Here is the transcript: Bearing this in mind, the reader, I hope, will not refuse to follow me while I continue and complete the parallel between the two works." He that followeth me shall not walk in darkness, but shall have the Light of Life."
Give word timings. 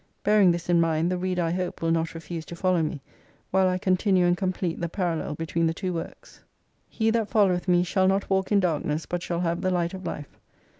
Bearing 0.23 0.49
this 0.49 0.67
in 0.67 0.81
mind, 0.81 1.11
the 1.11 1.17
reader, 1.19 1.43
I 1.43 1.51
hope, 1.51 1.83
will 1.83 1.91
not 1.91 2.15
refuse 2.15 2.43
to 2.45 2.55
follow 2.55 2.81
me 2.81 3.01
while 3.51 3.67
I 3.67 3.77
continue 3.77 4.25
and 4.25 4.35
complete 4.35 4.81
the 4.81 4.89
parallel 4.89 5.35
between 5.35 5.67
the 5.67 5.75
two 5.75 5.93
works." 5.93 6.43
He 6.89 7.11
that 7.11 7.29
followeth 7.29 7.67
me 7.67 7.83
shall 7.83 8.07
not 8.07 8.27
walk 8.27 8.51
in 8.51 8.59
darkness, 8.61 9.05
but 9.05 9.21
shall 9.21 9.41
have 9.41 9.61
the 9.61 9.69
Light 9.69 9.93
of 9.93 10.03
Life." 10.03 10.39